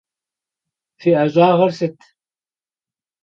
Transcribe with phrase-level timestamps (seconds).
[0.99, 1.97] Фи ӏэщӏагъэр сыт?